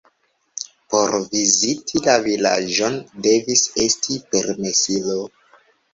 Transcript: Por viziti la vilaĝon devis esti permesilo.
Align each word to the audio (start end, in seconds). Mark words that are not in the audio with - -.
Por 0.93 1.11
viziti 1.33 2.01
la 2.07 2.15
vilaĝon 2.29 2.97
devis 3.27 3.65
esti 3.87 4.19
permesilo. 4.33 5.21